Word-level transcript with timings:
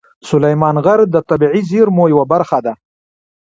سلیمان 0.29 0.75
غر 0.85 0.99
د 1.09 1.15
طبیعي 1.29 1.61
زیرمو 1.69 2.03
یوه 2.13 2.25
برخه 2.33 2.59
ده. 2.65 2.73